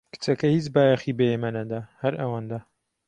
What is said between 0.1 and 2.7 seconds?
کچەکە هیچ بایەخی بە ئێمە نەدا، هەر ئەوەندە.